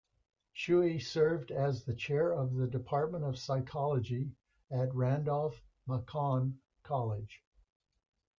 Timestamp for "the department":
2.55-3.23